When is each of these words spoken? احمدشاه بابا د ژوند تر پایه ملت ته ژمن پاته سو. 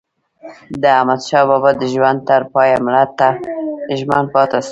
احمدشاه 0.99 1.43
بابا 1.49 1.71
د 1.81 1.83
ژوند 1.93 2.19
تر 2.29 2.41
پایه 2.53 2.77
ملت 2.85 3.09
ته 3.19 3.29
ژمن 3.97 4.25
پاته 4.33 4.53
سو. 4.59 4.59